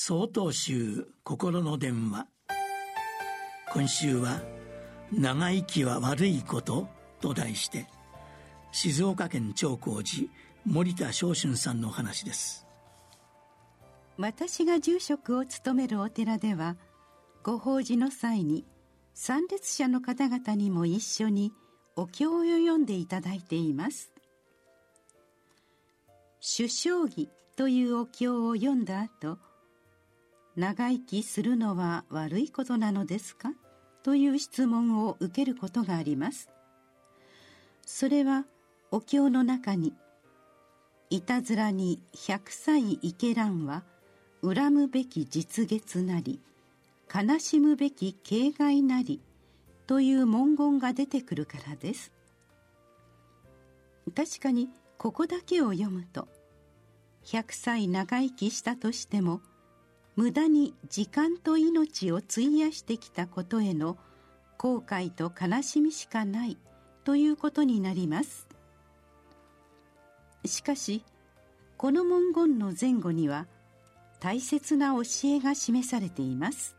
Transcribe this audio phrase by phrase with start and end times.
[0.00, 2.28] 総統集心の電話。
[3.72, 4.40] 今週は
[5.10, 6.86] 「長生きは悪いこと」
[7.20, 7.88] と題して
[8.70, 10.28] 静岡県長光寺
[10.64, 12.64] 森田昇春さんの話です。
[14.16, 16.76] 私が住職を務めるお寺では
[17.42, 18.64] ご法事の際に
[19.14, 21.52] 参列者の方々にも一緒に
[21.96, 24.12] お経を読んでいただいています。
[26.56, 29.38] 首相儀というお経を読んだ後
[30.58, 33.52] 長生きするのは悪いことなのですか？
[34.02, 36.50] という質問を受けることがあります。
[37.86, 38.44] それは
[38.90, 39.94] お経の中に
[41.10, 43.84] 「いたずらに百歳生けらんは
[44.42, 46.40] 恨むべき実月なり
[47.14, 49.20] 悲しむべき形骸なり」
[49.86, 52.10] という文言が出てくるからです。
[54.12, 56.26] 確かにここだけを読むと
[57.22, 59.40] 100歳長生きしたとしても
[60.18, 63.96] 無駄に時間と命を費やしてきたことへの
[64.56, 66.58] 後悔と悲しみしかない
[67.04, 68.48] ということになります。
[70.44, 71.04] しかし
[71.76, 73.46] この文言の前後には
[74.18, 76.76] 大切な教えが示されています。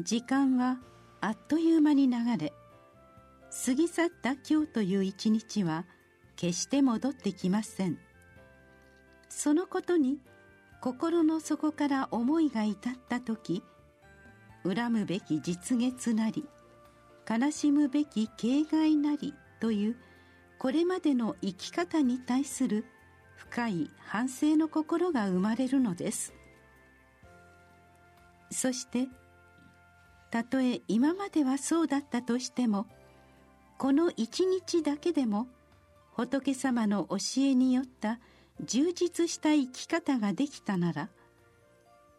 [0.00, 0.78] 時間は
[1.20, 2.52] あっという間に流れ
[3.64, 5.84] 過ぎ去った今日という一日は
[6.34, 8.00] 決して戻ってきません。
[9.28, 10.18] そのことに
[10.84, 13.62] 心の底から思いが至った時
[14.64, 16.44] 恨むべき実月なり
[17.26, 19.96] 悲しむべき形骸なりという
[20.58, 22.84] これまでの生き方に対する
[23.34, 26.34] 深い反省の心が生まれるのです。
[28.50, 29.08] そして
[30.30, 32.86] たとえ今まではそうだったとしても
[33.78, 35.46] この一日だけでも
[36.12, 38.20] 仏様の教えによった
[38.62, 41.08] 充実した生き方ができたなら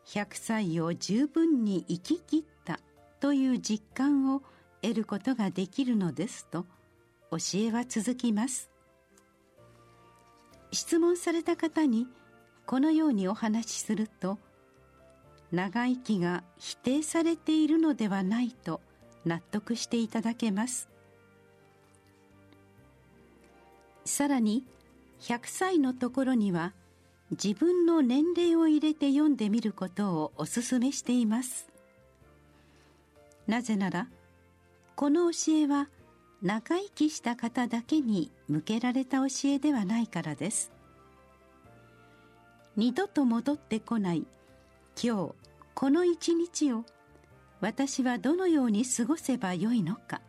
[0.07, 2.79] 100歳を十分に生き切った
[3.19, 4.41] という実感を
[4.81, 6.65] 得ることができるのですと
[7.31, 8.69] 教えは続きます。
[10.71, 12.07] 質問された方に
[12.65, 14.37] このようにお話しすると
[15.51, 18.81] 長生きが否定されているのではないと
[19.25, 20.89] 納得していただけます。
[24.03, 24.63] さらに
[25.25, 26.71] 100歳のところには
[27.31, 31.67] 自分の年齢を入れて読んでみることをお勧めしています。
[33.47, 34.07] なぜなら
[34.95, 35.89] この教えは
[36.43, 40.71] 長生きした方だけに向けられた教えではないからです。
[42.75, 44.27] 二度と戻ってこない
[45.01, 45.31] 今日
[45.73, 46.85] この一日を
[47.61, 50.21] 私はどのように過ごせばよいのか。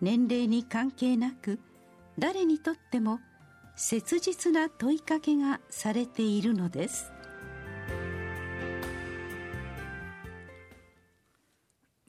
[0.00, 1.58] 年齢に関係なく
[2.22, 3.18] 誰にとっても
[3.74, 7.10] 切実な問いかけがされているのです。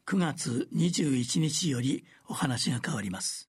[0.05, 3.49] 9月21日よりお話が変わります。